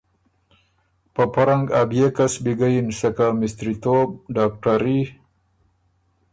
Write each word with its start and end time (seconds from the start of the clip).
په 1.13 1.23
پۀ 1.33 1.43
رنګ 1.47 1.65
ا 1.79 1.81
بيې 1.89 2.07
کسبي 2.17 2.53
ګۀ 2.59 2.69
یِن 2.73 2.87
سکه 2.99 3.27
مِستری 3.39 3.73
توب، 3.83 4.09
ډاکټري، 4.35 4.99